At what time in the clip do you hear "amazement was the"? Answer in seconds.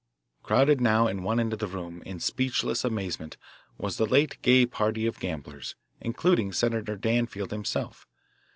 2.83-4.07